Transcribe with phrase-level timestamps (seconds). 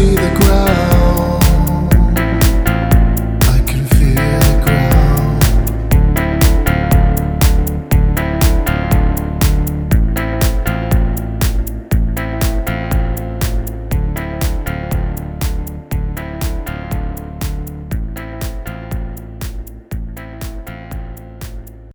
[0.00, 0.89] see the ground.